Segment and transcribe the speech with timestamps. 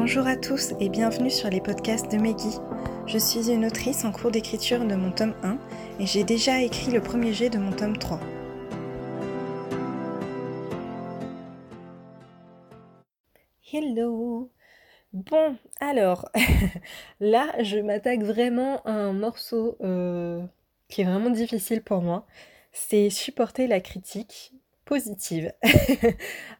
[0.00, 2.60] Bonjour à tous et bienvenue sur les podcasts de Meggy.
[3.08, 5.58] Je suis une autrice en cours d'écriture de mon tome 1
[5.98, 8.20] et j'ai déjà écrit le premier jet de mon tome 3.
[13.72, 14.52] Hello
[15.12, 16.30] Bon, alors,
[17.20, 20.40] là, je m'attaque vraiment à un morceau euh,
[20.88, 22.24] qui est vraiment difficile pour moi.
[22.70, 24.52] C'est supporter la critique
[24.84, 25.52] positive.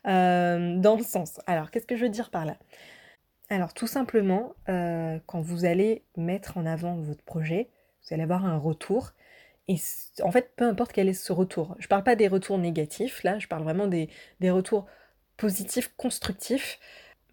[0.07, 1.39] Euh, dans le sens.
[1.47, 2.57] Alors, qu'est-ce que je veux dire par là?
[3.51, 7.71] Alors, tout simplement, euh, quand vous allez mettre en avant votre projet,
[8.03, 9.13] vous allez avoir un retour.
[9.69, 9.77] Et
[10.23, 11.75] en fait, peu importe quel est ce retour.
[11.79, 14.11] Je ne parle pas des retours négatifs, là, je parle vraiment des,
[14.43, 14.87] retours
[15.37, 16.79] positifs, constructifs,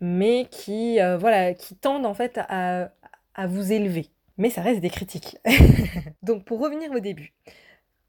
[0.02, 2.92] mais qui, euh, voilà, qui tendent en fait à,
[3.36, 4.10] à vous élever.
[4.38, 5.38] Mais ça reste des critiques.
[6.24, 7.34] Donc, pour revenir au début,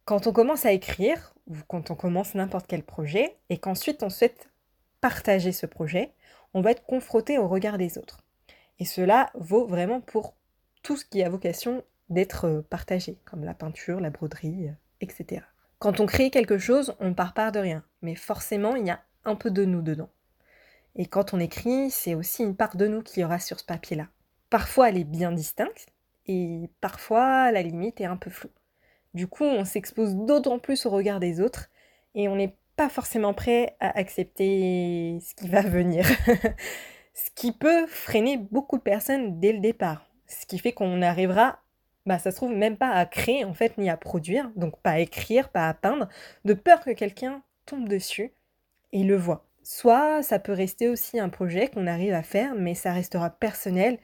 [0.05, 4.11] quand on commence à écrire, ou quand on commence n'importe quel projet, et qu'ensuite on
[4.11, 4.48] souhaite
[5.00, 6.12] partager ce projet,
[6.56, 8.24] on va être confronté au regard des autres.
[8.78, 10.34] Et cela vaut vraiment pour
[10.83, 14.72] tout ce qui a vocation d'être euh, partagé, comme la peinture, la broderie, euh,
[15.03, 15.42] etc.
[15.78, 19.03] Quand on crée quelque chose, on part pas de rien, mais forcément, il y a
[19.27, 20.08] un peu de nous dedans.
[20.94, 23.64] Et quand on écrit, c'est aussi une part de nous qui y aura sur ce
[23.66, 24.06] papier-là.
[24.48, 25.88] Parfois, elle est bien distincte,
[26.27, 28.48] et parfois, la limite est un peu floue.
[29.12, 31.69] Du coup, on s'expose d'autant plus au regard des autres
[32.14, 36.06] et on n'est pas forcément prêt à accepter ce qui va venir.
[37.14, 40.10] ce qui peut freiner beaucoup de personnes dès le départ.
[40.27, 41.60] Ce qui fait qu'on arrivera,
[42.04, 44.92] bah, ça se trouve même pas à créer en fait, ni à produire, donc pas
[44.92, 46.08] à écrire, pas à peindre,
[46.44, 48.32] de peur que quelqu'un tombe dessus
[48.92, 49.47] et le voit.
[49.62, 53.98] Soit ça peut rester aussi un projet qu'on arrive à faire, mais ça restera personnel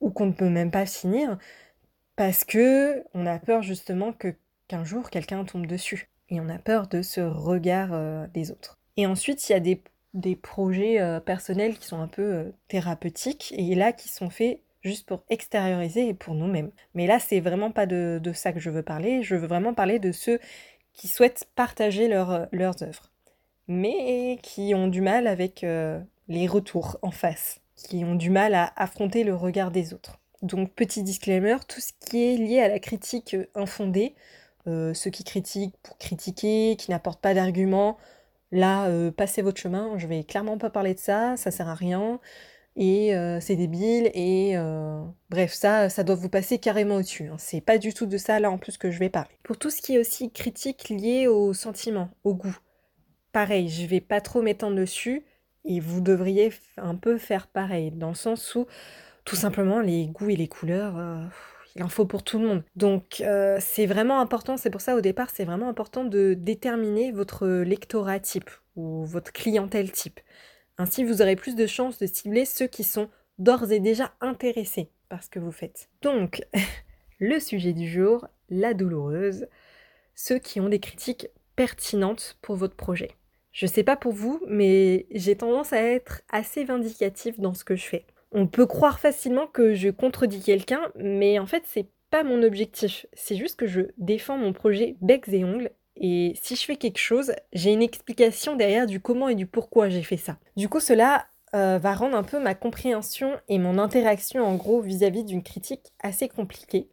[0.00, 1.38] ou qu'on ne peut même pas finir
[2.16, 4.34] parce que on a peur justement que
[4.68, 8.78] qu'un jour quelqu'un tombe dessus et on a peur de ce regard euh, des autres.
[8.96, 9.82] Et ensuite, il y a des,
[10.14, 14.60] des projets euh, personnels qui sont un peu euh, thérapeutiques et là qui sont faits
[14.82, 16.70] juste pour extérioriser et pour nous-mêmes.
[16.94, 19.22] Mais là, c'est vraiment pas de, de, ça que je veux parler.
[19.22, 20.38] Je veux vraiment parler de ceux
[20.92, 23.10] qui souhaitent partager leur, leurs œuvres,
[23.66, 25.66] mais qui ont du mal avec
[26.28, 30.20] les retours en face, qui ont du mal à affronter le regard des autres.
[30.42, 34.14] Donc petit disclaimer, tout ce qui est lié à la critique infondée,
[34.66, 37.96] euh, ceux qui critiquent pour critiquer, qui n'apportent pas d'arguments,
[38.52, 41.74] là, euh, passez votre chemin, je vais clairement pas parler de ça, ça sert à
[41.74, 42.20] rien,
[42.76, 44.56] et euh, c'est débile, et
[45.30, 47.28] bref, ça, ça doit vous passer carrément au-dessus.
[47.28, 47.36] Hein.
[47.38, 49.34] C'est pas du tout de ça là en plus que je vais parler.
[49.42, 52.56] Pour tout ce qui est aussi critique lié au sentiment, au goût,
[53.32, 55.24] pareil, je vais pas trop m'étendre dessus,
[55.64, 58.66] et vous devriez un peu faire pareil, dans le sens où
[59.24, 60.96] tout simplement, les goûts et les couleurs,
[61.76, 62.64] il en faut pour tout le monde.
[62.76, 67.12] Donc euh, c'est vraiment important, c'est pour ça au départ, c'est vraiment important de déterminer
[67.12, 70.20] votre lectorat type ou votre clientèle type.
[70.78, 73.08] Ainsi, vous aurez plus de chances de cibler ceux qui sont
[73.38, 75.88] d'ores et déjà intéressés par ce que vous faites.
[76.02, 76.42] Donc,
[77.20, 79.46] le sujet du jour, la douloureuse,
[80.14, 83.12] ceux qui ont des critiques pertinentes pour votre projet.
[83.52, 87.76] Je sais pas pour vous, mais j'ai tendance à être assez vindicative dans ce que
[87.76, 88.04] je fais.
[88.34, 93.06] On peut croire facilement que je contredis quelqu'un, mais en fait, c'est pas mon objectif.
[93.12, 95.70] C'est juste que je défends mon projet becs et ongles.
[95.96, 99.88] Et si je fais quelque chose, j'ai une explication derrière du comment et du pourquoi
[99.88, 100.36] j'ai fait ça.
[100.56, 104.80] Du coup, cela euh, va rendre un peu ma compréhension et mon interaction en gros
[104.80, 106.88] vis-à-vis d'une critique assez compliquée.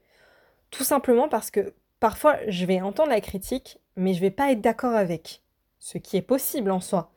[0.69, 4.61] Tout simplement parce que parfois je vais entendre la critique, mais je vais pas être
[4.61, 5.41] d'accord avec.
[5.79, 7.11] Ce qui est possible en soi.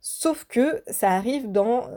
[0.00, 1.88] Sauf que ça arrive dans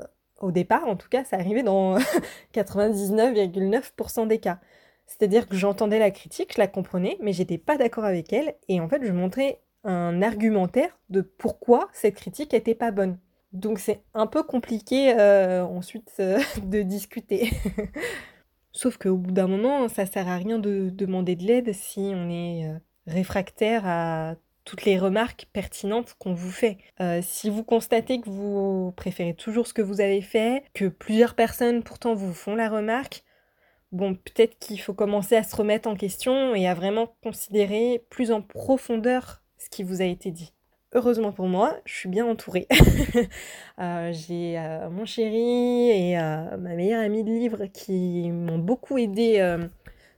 [0.43, 1.97] au départ, en tout cas, ça arrivait dans
[2.53, 4.59] 99,9% des cas.
[5.07, 8.79] C'est-à-dire que j'entendais la critique, je la comprenais, mais j'étais pas d'accord avec elle, et
[8.79, 13.17] en fait, je montrais un argumentaire de pourquoi cette critique était pas bonne.
[13.51, 17.51] Donc c'est un peu compliqué euh, ensuite euh, de discuter.
[18.71, 22.29] Sauf qu'au bout d'un moment, ça sert à rien de demander de l'aide si on
[22.29, 24.35] est euh, réfractaire à
[24.66, 26.78] toutes les remarques pertinentes qu'on vous fait.
[27.01, 31.36] Euh, si vous constatez que vous préférez toujours ce que vous avez fait, que plusieurs
[31.36, 33.24] personnes pourtant vous font la remarque,
[33.92, 38.31] bon, peut-être qu'il faut commencer à se remettre en question et à vraiment considérer plus
[38.31, 40.54] en profondeur ce qui vous a été dit.
[40.94, 42.68] Heureusement pour moi, je suis bien entourée.
[43.80, 49.57] Euh, j'ai euh, mon chéri et ma meilleure amie de livre qui m'ont beaucoup aidé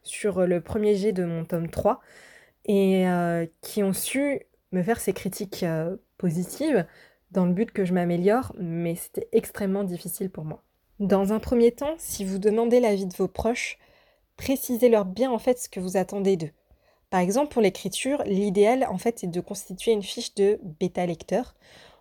[0.04, 2.02] sur le premier jet de mon tome 3
[2.66, 4.42] et euh, qui ont su
[4.72, 6.86] me faire ces critiques euh, positives
[7.32, 10.64] dans le but que je m'améliore, mais c'était extrêmement difficile pour moi.
[11.00, 13.78] Dans un premier temps, si vous demandez l'avis de vos proches,
[14.38, 16.52] précisez-leur bien en fait ce que vous attendez d'eux.
[17.10, 21.56] Par exemple, pour l'écriture, l'idéal en fait est de constituer une fiche de bêta lecteur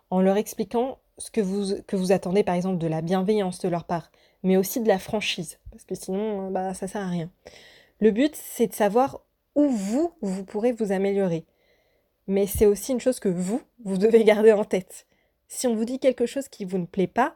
[0.09, 3.69] en leur expliquant ce que vous, que vous attendez par exemple de la bienveillance de
[3.69, 4.11] leur part,
[4.43, 7.29] mais aussi de la franchise, parce que sinon, bah, ça sert à rien.
[7.99, 9.21] Le but, c'est de savoir
[9.55, 11.45] où vous, vous pourrez vous améliorer.
[12.27, 15.07] Mais c'est aussi une chose que vous, vous devez garder en tête.
[15.47, 17.35] Si on vous dit quelque chose qui vous ne plaît pas,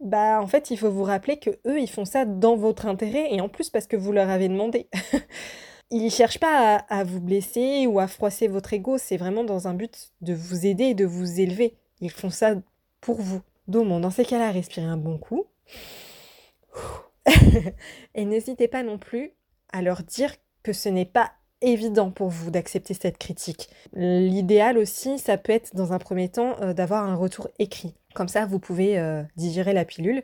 [0.00, 3.32] bah en fait, il faut vous rappeler que eux, ils font ça dans votre intérêt
[3.32, 4.88] et en plus parce que vous leur avez demandé.
[5.90, 9.74] ils cherchent pas à, vous blesser ou à froisser votre ego, c'est vraiment dans un
[9.74, 11.76] but de vous aider et de vous élever.
[12.00, 12.54] Ils font ça
[13.00, 13.40] pour vous.
[13.66, 15.46] Donc dans ces cas-là, respirez un bon coup.
[18.14, 19.32] et n'hésitez pas non plus
[19.72, 20.34] à leur dire
[20.64, 21.30] que ce n'est pas
[21.60, 23.68] évident pour vous d'accepter cette critique.
[23.94, 27.94] L'idéal aussi, ça peut être dans un premier temps euh, d'avoir un retour écrit.
[28.14, 30.22] Comme ça, vous pouvez euh, digérer la pilule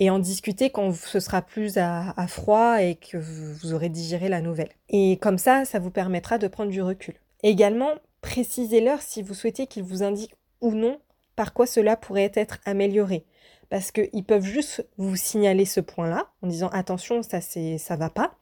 [0.00, 4.40] et en discuter quand ce sera plus à, froid et que vous, aurez digéré la
[4.40, 4.70] nouvelle.
[4.88, 7.14] Et comme ça, ça vous permettra de prendre du recul.
[7.42, 10.98] Également, précisez-leur si vous souhaitez qu'ils vous indiquent ou non
[11.36, 13.24] par quoi cela pourrait être amélioré.
[13.70, 18.34] Parce qu'ils peuvent juste vous signaler ce point-là en disant attention, ça ça va pas.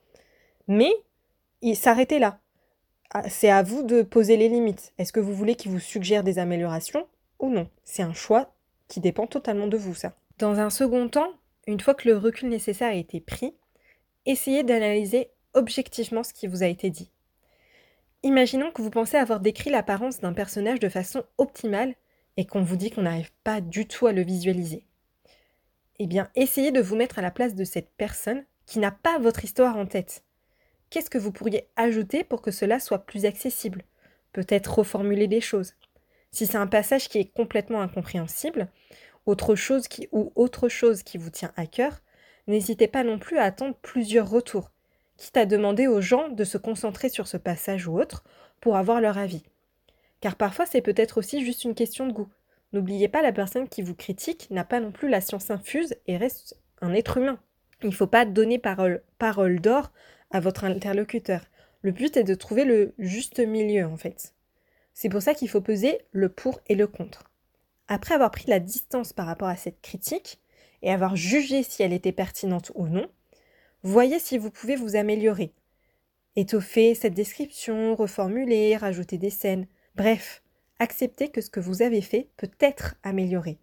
[0.69, 0.93] Mais
[1.75, 2.41] s'arrêter là.
[3.15, 4.93] Ah, c'est à vous de poser les limites.
[4.99, 7.07] Est-ce que vous voulez qu'ils vous suggèrent des améliorations
[7.39, 7.69] ou non?
[7.85, 8.55] C'est un choix
[8.89, 10.15] qui dépend totalement de vous, ça.
[10.39, 11.33] Dans un second temps,
[11.67, 13.55] une fois que le recul nécessaire a été pris,
[14.27, 17.11] essayez d'analyser objectivement ce qui vous a été dit.
[18.23, 21.95] Imaginons que vous pensez avoir décrit l'apparence d'un personnage de façon optimale
[22.37, 24.87] et qu'on vous dit qu'on n'arrive pas du tout à le visualiser.
[25.99, 29.19] Eh bien, essayez de vous mettre à la place de cette personne qui n'a pas
[29.19, 30.25] votre histoire en tête
[30.93, 33.83] qu'est-ce que vous pourriez ajouter pour que cela soit plus accessible?
[34.33, 35.73] Peut-être reformuler des choses.
[36.31, 38.69] Si c'est un passage qui est complètement incompréhensible,
[39.25, 42.03] autre chose qui, ou autre chose qui vous tient à cœur,
[42.47, 44.71] n'hésitez pas non plus à attendre plusieurs retours,
[45.17, 48.23] quitte à demander aux gens de se concentrer sur ce passage ou autre
[48.61, 49.43] pour avoir leur avis.
[50.21, 52.29] Car parfois c'est peut-être aussi juste une question de goût.
[52.75, 56.17] N'oubliez pas, la personne qui vous critique n'a pas non plus la science infuse et
[56.19, 57.39] reste un être humain.
[57.83, 59.91] Il ne faut pas donner parole, parole d'or
[60.33, 61.47] à votre interlocuteur.
[61.83, 64.35] Le but est de trouver le juste milieu en fait.
[64.95, 67.31] C'est pour ça qu'il faut peser le pour et le contre.
[67.89, 70.41] Après avoir pris la distance par rapport à cette critique
[70.83, 73.07] et avoir jugé si elle était pertinente ou non,
[73.83, 75.53] voyez si vous pouvez vous améliorer.
[76.37, 79.67] Étoffer cette description, reformuler, rajouter des scènes.
[79.97, 80.43] Bref,
[80.79, 83.59] acceptez que ce que vous avez fait peut être amélioré.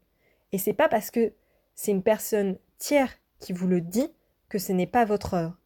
[0.52, 1.34] Et c'est pas parce que
[1.74, 4.10] c'est une personne tiers qui vous le dit
[4.50, 5.59] que ce n'est pas votre œuvre.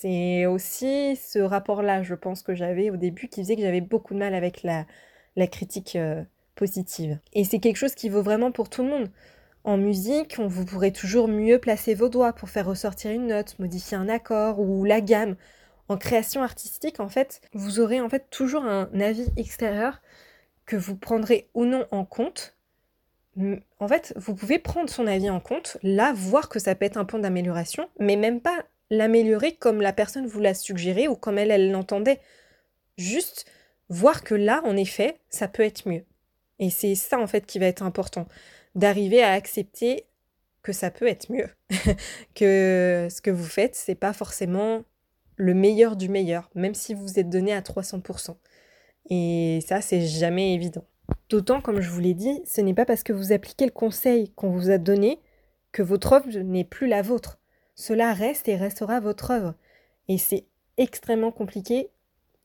[0.00, 4.14] C'est aussi ce rapport-là, je pense, que j'avais au début qui faisait que j'avais beaucoup
[4.14, 4.86] de mal avec la,
[5.46, 6.22] critique euh,
[6.56, 7.18] positive.
[7.32, 9.10] Et c'est quelque chose qui vaut vraiment pour tout le monde.
[9.64, 13.58] En musique, on, vous pourrez toujours mieux placer vos doigts pour faire ressortir une note,
[13.58, 15.36] modifier un accord ou la gamme.
[15.88, 20.00] En création artistique, en fait, vous aurez en fait toujours un avis extérieur
[20.66, 22.56] que vous prendrez ou non en compte.
[23.78, 26.98] En fait, vous pouvez prendre son avis en compte, là, voir que ça peut être
[26.98, 31.38] un point d'amélioration, mais même pas l'améliorer comme la personne vous l'a suggéré ou comme
[31.38, 32.20] elle, elle l'entendait.
[32.98, 33.46] Juste
[33.88, 36.04] voir que là, en effet, ça peut être mieux.
[36.58, 38.28] Et c'est ça, en fait, qui va être important.
[38.74, 40.04] D'arriver à accepter
[40.62, 41.48] que ça peut être mieux.
[42.34, 44.84] que ce que vous faites, c'est pas forcément
[45.36, 48.36] le meilleur du meilleur, même si vous êtes donné à 300%.
[49.08, 50.84] Et ça, c'est jamais évident.
[51.30, 54.30] D'autant, comme je vous l'ai dit, ce n'est pas parce que vous appliquez le conseil
[54.34, 55.18] qu'on vous a donné
[55.72, 57.41] que votre œuvre n'est plus la vôtre
[57.74, 59.54] cela reste et restera votre œuvre.
[60.08, 61.90] Et c'est extrêmement compliqué,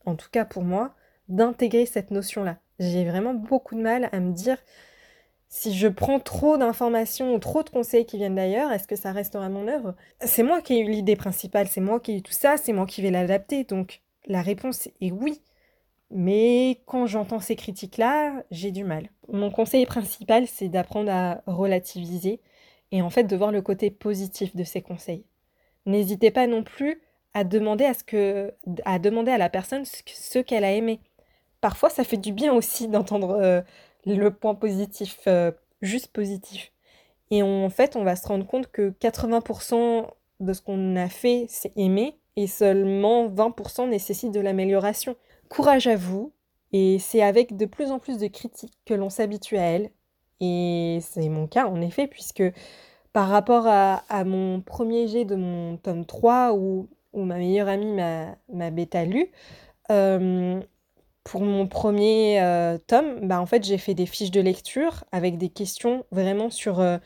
[0.04, 0.94] en tout cas pour moi,
[1.28, 2.58] d'intégrer cette notion-là.
[2.78, 4.58] J'ai vraiment beaucoup de mal à me dire
[5.48, 9.12] si je prends trop d'informations ou trop de conseils qui viennent d'ailleurs, est-ce que ça
[9.12, 9.94] restera mon œuvre?
[10.20, 12.72] C'est moi qui ai eu l'idée principale, c'est moi qui ai eu tout ça, c'est
[12.72, 13.64] moi qui vais l'adapter.
[13.64, 15.40] Donc la réponse est oui.
[16.10, 19.08] Mais quand j'entends ces critiques-là, j'ai du mal.
[19.30, 22.40] Mon conseil principal, c'est d'apprendre à relativiser
[22.92, 25.24] et en fait de voir le côté positif de ces conseils.
[25.86, 27.00] N'hésitez pas non plus
[27.34, 28.52] à demander à, ce que,
[28.84, 31.00] à, demander à la personne ce, qu'elle a aimé.
[31.60, 33.60] Parfois, ça fait du bien aussi d'entendre euh,
[34.06, 35.52] le point positif, euh,
[35.82, 36.72] juste positif.
[37.30, 40.08] Et en fait, on va se rendre compte que 80%
[40.40, 45.16] de ce qu'on a fait, c'est aimer, et seulement 20% nécessite de l'amélioration.
[45.48, 46.32] Courage à vous,
[46.72, 49.90] et c'est avec de plus en plus de critiques que l'on s'habitue à elles,
[50.40, 52.42] et c'est mon cas, en effet, puisque
[53.12, 58.00] par rapport à, mon premier jet de mon tome 3, où, ma meilleure amie
[58.52, 59.30] m'a bêta lu,
[59.90, 60.60] euh,
[61.24, 65.38] pour mon premier euh, tome, bah, en fait, j'ai fait des fiches de lecture avec
[65.38, 66.98] des questions vraiment sur euh,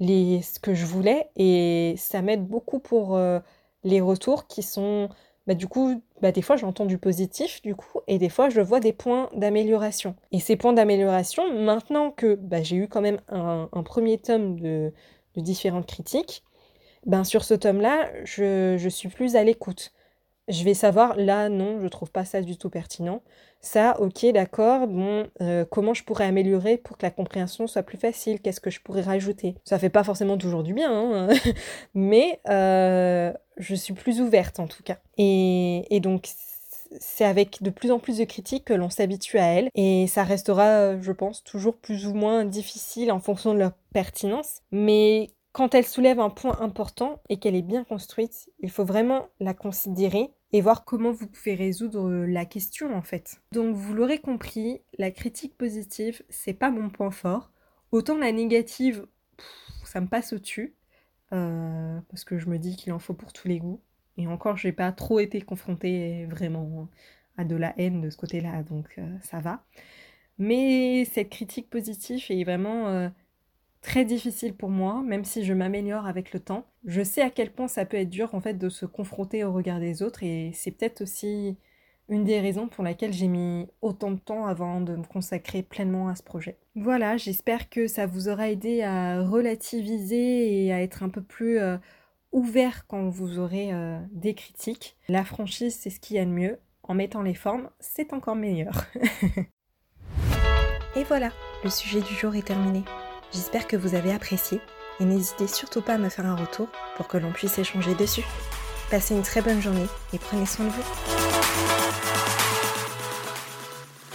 [0.00, 3.20] les, ce que je voulais, et ça m'aide beaucoup pour
[3.84, 5.08] les retours qui sont
[5.50, 8.60] bah du coup, bah des fois j'entends du positif du coup, et des fois je
[8.60, 10.14] vois des points d'amélioration.
[10.30, 14.92] Et ces points d'amélioration, maintenant que bah, j'ai eu quand même un, premier tome de,
[15.34, 16.44] différentes critiques,
[17.04, 19.92] ben sur ce tome-là, je, je suis plus à l'écoute
[20.50, 23.22] je vais savoir, là, non, je trouve pas ça du tout pertinent.
[23.60, 27.98] Ça, ok, d'accord, bon, euh, comment je pourrais améliorer pour que la compréhension soit plus
[27.98, 28.40] facile?
[28.40, 29.54] Qu'est-ce que je pourrais rajouter?
[29.64, 31.28] Ça fait pas forcément toujours du bien, hein,
[31.94, 34.98] mais euh, je suis plus ouverte en tout cas.
[35.18, 36.28] Et, et donc,
[36.98, 40.24] c'est avec de plus en plus de critiques que l'on s'habitue à elles, et ça
[40.24, 44.62] restera, je pense, toujours plus ou moins difficile en fonction de leur pertinence.
[44.72, 49.28] Mais quand elle soulève un point important et qu'elle est bien construite, il faut vraiment
[49.40, 53.40] la considérer et voir comment vous pouvez résoudre euh, la question en fait.
[53.52, 57.50] Donc vous l'aurez compris, la critique positive, c'est pas mon point fort.
[57.92, 59.06] Autant la négative,
[59.84, 60.74] ça me passe au-dessus.
[61.32, 63.80] Euh, parce que je me dis qu'il en faut pour tous les goûts.
[64.16, 66.88] Et encore, j'ai pas trop été confrontée vraiment
[67.36, 69.62] à de la haine de ce côté-là, donc euh, ça va.
[70.38, 73.10] Mais cette critique positive est vraiment
[73.82, 76.66] très difficile pour moi, même si je m'améliore avec le temps.
[76.84, 79.52] Je sais à quel point ça peut être dur en fait de se confronter au
[79.52, 81.56] regard des autres et c'est peut-être aussi
[82.08, 86.08] une des raisons pour laquelle j'ai mis autant de temps avant de me consacrer pleinement
[86.08, 86.58] à ce projet.
[86.74, 91.60] Voilà, j'espère que ça vous aura aidé à relativiser et à être un peu plus
[91.60, 91.76] euh,
[92.32, 94.96] ouvert quand vous aurez euh, des critiques.
[95.08, 96.58] La franchise, c'est ce qu'il y a de mieux.
[96.82, 98.86] En mettant les formes, c'est encore meilleur.
[100.96, 101.30] et voilà,
[101.62, 102.82] le sujet du jour est terminé.
[103.32, 104.60] J'espère que vous avez apprécié
[104.98, 108.24] et n'hésitez surtout pas à me faire un retour pour que l'on puisse échanger dessus.
[108.90, 111.19] Passez une très bonne journée et prenez soin de vous.